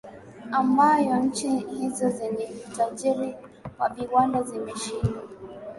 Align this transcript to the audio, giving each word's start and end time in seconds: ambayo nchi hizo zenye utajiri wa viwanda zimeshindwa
ambayo 0.51 1.15
nchi 1.17 1.47
hizo 1.57 2.09
zenye 2.09 2.49
utajiri 2.73 3.35
wa 3.79 3.89
viwanda 3.89 4.43
zimeshindwa 4.43 5.21